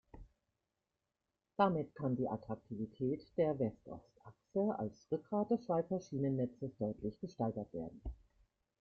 Damit 1.57 1.93
kann 1.93 2.15
die 2.15 2.27
Attraktivität 2.27 3.21
der 3.37 3.59
West-Ost-Achse 3.59 4.79
als 4.79 5.07
Rückgrat 5.11 5.51
des 5.51 5.63
Schweizer 5.63 5.99
Schienennetzes 6.01 6.75
deutlich 6.79 7.19
gesteigert 7.19 7.71
werden. 7.71 8.01